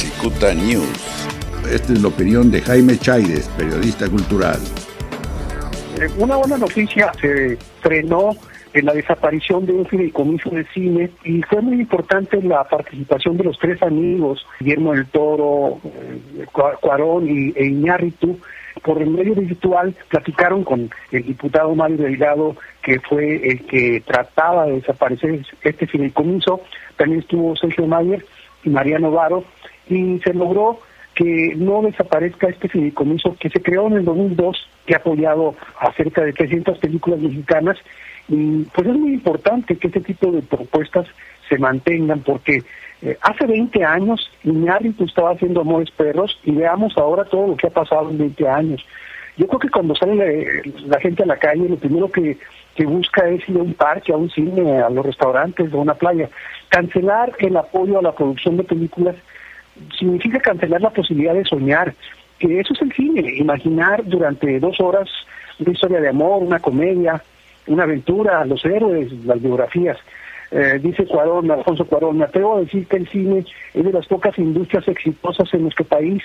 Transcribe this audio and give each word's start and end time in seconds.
Cicuta 0.00 0.54
News. 0.54 1.28
Esta 1.70 1.92
es 1.92 2.00
la 2.00 2.08
opinión 2.08 2.50
de 2.50 2.62
Jaime 2.62 2.96
Chaires, 2.96 3.50
periodista 3.50 4.08
cultural. 4.08 4.58
Eh, 6.00 6.08
una 6.16 6.36
buena 6.36 6.56
noticia, 6.56 7.12
se 7.20 7.58
frenó 7.82 8.30
en 8.72 8.86
la 8.86 8.94
desaparición 8.94 9.66
de 9.66 9.72
un 9.72 9.84
fideicomiso 9.84 10.48
de 10.48 10.64
cine 10.72 11.10
y 11.22 11.42
fue 11.42 11.60
muy 11.60 11.80
importante 11.80 12.40
la 12.42 12.64
participación 12.64 13.36
de 13.36 13.44
los 13.44 13.58
tres 13.58 13.82
amigos, 13.82 14.46
Guillermo 14.60 14.94
del 14.94 15.06
Toro, 15.08 15.80
eh, 15.84 16.46
Cuarón 16.80 17.28
y, 17.28 17.52
e 17.54 17.66
Iñárritu, 17.66 18.38
por 18.82 19.02
el 19.02 19.10
medio 19.10 19.34
virtual 19.34 19.94
platicaron 20.08 20.64
con 20.64 20.90
el 21.12 21.26
diputado 21.26 21.74
Mario 21.74 21.98
Delgado, 21.98 22.56
que 22.82 22.98
fue 23.00 23.36
el 23.46 23.66
que 23.66 24.02
trataba 24.06 24.64
de 24.64 24.76
desaparecer 24.76 25.44
este 25.60 25.86
fideicomiso, 25.86 26.62
también 26.96 27.20
estuvo 27.20 27.54
Sergio 27.54 27.86
Mayer 27.86 28.24
y 28.64 28.70
Mariano 28.70 29.10
Varo, 29.10 29.44
y 29.90 30.20
se 30.20 30.32
logró 30.32 30.78
que 31.14 31.54
no 31.56 31.82
desaparezca 31.82 32.48
este 32.48 32.68
fideicomiso 32.68 33.36
que 33.38 33.50
se 33.50 33.60
creó 33.60 33.88
en 33.88 33.94
el 33.94 34.04
2002, 34.04 34.56
que 34.86 34.94
ha 34.94 34.98
apoyado 34.98 35.54
a 35.78 35.92
cerca 35.92 36.22
de 36.22 36.32
300 36.32 36.78
películas 36.78 37.20
mexicanas, 37.20 37.76
y 38.28 38.62
pues 38.74 38.86
es 38.86 38.94
muy 38.94 39.14
importante 39.14 39.76
que 39.76 39.88
este 39.88 40.00
tipo 40.00 40.30
de 40.30 40.42
propuestas 40.42 41.06
se 41.48 41.58
mantengan, 41.58 42.20
porque 42.20 42.62
eh, 43.02 43.18
hace 43.22 43.46
20 43.46 43.84
años 43.84 44.30
Iñárritu 44.44 45.04
estaba 45.04 45.32
haciendo 45.32 45.62
Amores 45.62 45.90
Perros 45.90 46.38
y 46.44 46.52
veamos 46.52 46.96
ahora 46.96 47.24
todo 47.24 47.48
lo 47.48 47.56
que 47.56 47.66
ha 47.66 47.70
pasado 47.70 48.10
en 48.10 48.18
20 48.18 48.48
años. 48.48 48.86
Yo 49.36 49.46
creo 49.46 49.58
que 49.58 49.70
cuando 49.70 49.94
sale 49.94 50.62
la, 50.86 51.00
gente 51.00 51.22
a 51.22 51.26
la 51.26 51.38
calle, 51.38 51.68
lo 51.68 51.76
primero 51.76 52.10
que, 52.10 52.36
que 52.74 52.84
busca 52.84 53.26
es 53.28 53.48
ir 53.48 53.56
a 53.56 53.62
un 53.62 53.74
parque, 53.74 54.12
a 54.12 54.16
un 54.16 54.30
cine, 54.30 54.78
a 54.80 54.90
los 54.90 55.04
restaurantes, 55.04 55.72
a 55.72 55.76
una 55.76 55.94
playa. 55.94 56.28
Cancelar 56.68 57.32
el 57.38 57.56
apoyo 57.56 57.98
a 57.98 58.02
la 58.02 58.12
producción 58.12 58.58
de 58.58 58.64
películas 58.64 59.16
significa 59.98 60.40
cancelar 60.40 60.80
la 60.80 60.90
posibilidad 60.90 61.34
de 61.34 61.44
soñar, 61.44 61.94
que 62.38 62.60
eso 62.60 62.72
es 62.74 62.82
el 62.82 62.92
cine, 62.92 63.34
imaginar 63.36 64.02
durante 64.04 64.58
dos 64.60 64.80
horas 64.80 65.08
una 65.58 65.72
historia 65.72 66.00
de 66.00 66.08
amor, 66.08 66.42
una 66.42 66.58
comedia, 66.58 67.22
una 67.66 67.84
aventura, 67.84 68.44
los 68.44 68.64
héroes, 68.64 69.12
las 69.24 69.40
biografías. 69.40 69.98
Eh, 70.50 70.80
dice 70.82 71.06
Cuarón, 71.06 71.50
Alfonso 71.50 71.84
Cuarón, 71.84 72.18
me 72.18 72.24
atrevo 72.24 72.56
a 72.56 72.60
decir 72.60 72.86
que 72.86 72.96
el 72.96 73.08
cine 73.08 73.44
es 73.72 73.84
de 73.84 73.92
las 73.92 74.06
pocas 74.06 74.36
industrias 74.38 74.86
exitosas 74.88 75.52
en 75.54 75.62
nuestro 75.62 75.84
país, 75.84 76.22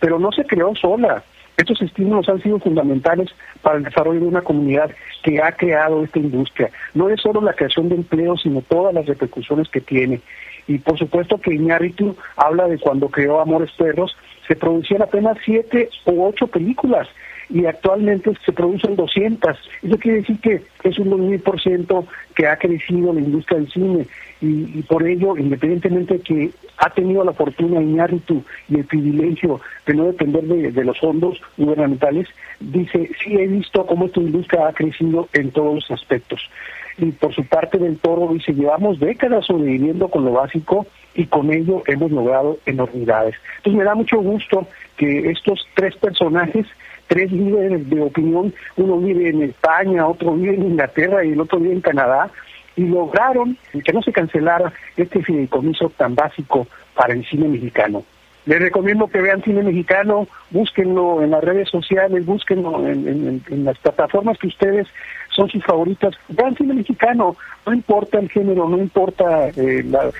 pero 0.00 0.18
no 0.18 0.32
se 0.32 0.44
creó 0.44 0.74
sola. 0.74 1.22
Estos 1.56 1.80
estímulos 1.82 2.28
han 2.28 2.42
sido 2.42 2.58
fundamentales 2.58 3.30
para 3.62 3.78
el 3.78 3.84
desarrollo 3.84 4.20
de 4.20 4.26
una 4.26 4.42
comunidad 4.42 4.90
que 5.22 5.40
ha 5.42 5.52
creado 5.52 6.04
esta 6.04 6.18
industria. 6.18 6.70
No 6.94 7.08
es 7.08 7.20
solo 7.20 7.40
la 7.40 7.54
creación 7.54 7.88
de 7.88 7.96
empleo, 7.96 8.36
sino 8.36 8.60
todas 8.62 8.94
las 8.94 9.06
repercusiones 9.06 9.68
que 9.68 9.80
tiene. 9.80 10.20
Y 10.68 10.78
por 10.78 10.98
supuesto 10.98 11.38
que 11.38 11.54
Iñárritu 11.54 12.16
habla 12.36 12.66
de 12.66 12.78
cuando 12.78 13.08
creó 13.08 13.40
Amores 13.40 13.70
Perros, 13.72 14.16
se 14.46 14.56
producían 14.56 15.02
apenas 15.02 15.36
siete 15.44 15.88
u 16.04 16.24
ocho 16.24 16.46
películas 16.46 17.08
y 17.48 17.64
actualmente 17.66 18.32
se 18.44 18.52
producen 18.52 18.96
200. 18.96 19.56
Eso 19.82 19.98
quiere 19.98 20.18
decir 20.18 20.40
que 20.40 20.62
es 20.82 20.98
un 20.98 21.10
2000% 21.10 22.06
que 22.34 22.46
ha 22.46 22.56
crecido 22.56 23.12
la 23.12 23.20
industria 23.20 23.58
del 23.58 23.70
cine 23.70 24.06
y, 24.40 24.82
por 24.82 25.06
ello, 25.06 25.36
independientemente 25.36 26.14
de 26.14 26.20
que 26.20 26.50
ha 26.78 26.90
tenido 26.90 27.24
la 27.24 27.32
fortuna 27.32 27.80
Iñárritu 27.80 28.42
y 28.68 28.76
el 28.76 28.84
privilegio 28.84 29.60
de 29.86 29.94
no 29.94 30.04
depender 30.04 30.44
de, 30.44 30.72
de, 30.72 30.84
los 30.84 30.98
fondos 30.98 31.40
gubernamentales, 31.56 32.28
dice, 32.60 33.10
sí 33.22 33.34
he 33.34 33.46
visto 33.46 33.86
cómo 33.86 34.06
esta 34.06 34.20
industria 34.20 34.68
ha 34.68 34.72
crecido 34.72 35.28
en 35.32 35.50
todos 35.52 35.76
los 35.76 35.90
aspectos. 35.90 36.50
Y 36.98 37.12
por 37.12 37.34
su 37.34 37.44
parte 37.44 37.78
del 37.78 37.98
toro 37.98 38.32
dice, 38.32 38.54
llevamos 38.54 38.98
décadas 38.98 39.46
sobreviviendo 39.46 40.08
con 40.08 40.24
lo 40.24 40.32
básico 40.32 40.86
y 41.14 41.26
con 41.26 41.52
ello 41.52 41.82
hemos 41.86 42.10
logrado 42.10 42.58
enormidades. 42.66 43.34
Entonces 43.58 43.78
me 43.78 43.84
da 43.84 43.94
mucho 43.94 44.18
gusto 44.18 44.66
que 44.96 45.30
estos 45.30 45.66
tres 45.74 45.94
personajes 45.96 46.66
tres 47.06 47.30
líderes 47.30 47.88
de 47.88 48.02
opinión, 48.02 48.52
uno 48.76 48.98
vive 48.98 49.30
en 49.30 49.42
España, 49.42 50.06
otro 50.06 50.34
vive 50.34 50.54
en 50.54 50.62
Inglaterra 50.62 51.24
y 51.24 51.32
el 51.32 51.40
otro 51.40 51.58
vive 51.58 51.74
en 51.74 51.80
Canadá, 51.80 52.30
y 52.76 52.84
lograron 52.84 53.56
que 53.72 53.92
no 53.92 54.02
se 54.02 54.12
cancelara 54.12 54.72
este 54.96 55.22
fideicomiso 55.22 55.90
tan 55.96 56.14
básico 56.14 56.66
para 56.94 57.14
el 57.14 57.24
cine 57.24 57.48
mexicano. 57.48 58.04
Les 58.46 58.60
recomiendo 58.60 59.08
que 59.08 59.20
vean 59.20 59.42
cine 59.42 59.62
mexicano, 59.62 60.28
búsquenlo 60.50 61.20
en 61.20 61.32
las 61.32 61.42
redes 61.42 61.68
sociales, 61.68 62.24
búsquenlo 62.24 62.86
en, 62.86 63.42
las 63.64 63.76
plataformas 63.78 64.38
que 64.38 64.46
ustedes 64.46 64.86
son 65.34 65.50
sus 65.50 65.64
favoritas. 65.64 66.14
Vean 66.28 66.56
cine 66.56 66.74
mexicano, 66.74 67.36
no 67.66 67.74
importa 67.74 68.20
el 68.20 68.30
género, 68.30 68.68
no 68.68 68.78
importa 68.78 69.48
eh, 69.48 69.84
la, 69.90 70.10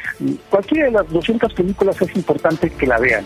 cualquiera 0.51 0.87
de 0.87 0.93
las 0.93 1.09
200 1.11 1.55
películas, 1.55 2.03
es 2.03 2.17
importante 2.17 2.69
que 2.71 2.87
la 2.87 2.99
vean. 2.99 3.25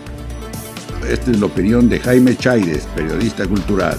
Esta 1.09 1.31
es 1.31 1.41
la 1.41 1.47
opinión 1.47 1.89
de 1.89 1.99
Jaime 1.99 2.37
Chaires, 2.37 2.87
periodista 2.95 3.47
cultural. 3.47 3.97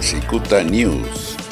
Cicuta 0.00 0.62
News. 0.62 1.43